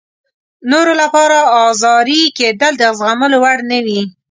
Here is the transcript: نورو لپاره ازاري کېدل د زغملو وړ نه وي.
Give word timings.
نورو 0.71 0.93
لپاره 1.01 1.37
ازاري 1.67 2.21
کېدل 2.37 2.73
د 2.77 2.83
زغملو 2.99 3.37
وړ 3.43 3.57
نه 3.71 3.79
وي. 3.85 4.01